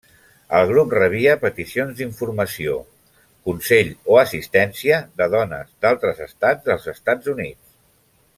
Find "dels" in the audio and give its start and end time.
6.71-6.91